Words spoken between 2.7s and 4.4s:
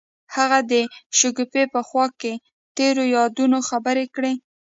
تیرو یادونو خبرې کړې.